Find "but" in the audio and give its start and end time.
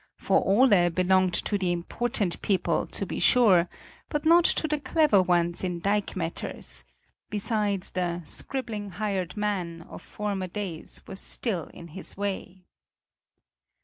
4.09-4.25